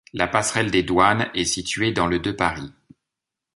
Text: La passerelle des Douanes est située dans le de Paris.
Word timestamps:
La 0.13 0.27
passerelle 0.27 0.71
des 0.71 0.81
Douanes 0.81 1.29
est 1.35 1.45
située 1.45 1.91
dans 1.91 2.07
le 2.07 2.17
de 2.17 2.31
Paris. 2.31 2.71